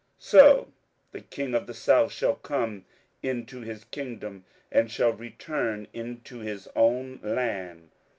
27:011:009 0.19 0.23
So 0.29 0.73
the 1.11 1.21
king 1.21 1.53
of 1.53 1.67
the 1.67 1.75
south 1.75 2.11
shall 2.11 2.33
come 2.33 2.85
into 3.21 3.61
his 3.61 3.83
kingdom, 3.83 4.45
and 4.71 4.89
shall 4.89 5.13
return 5.13 5.87
into 5.93 6.39
his 6.39 6.67
own 6.75 7.19
land. 7.21 7.91